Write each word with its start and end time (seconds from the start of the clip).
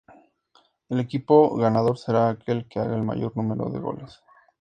El 0.89 0.99
equipo 0.99 1.55
ganador 1.57 1.95
será 1.95 2.29
aquel 2.29 2.67
que 2.67 2.79
haga 2.79 2.95
el 2.95 3.03
mayor 3.03 3.37
número 3.37 3.69
de 3.69 3.77
goles. 3.77 4.23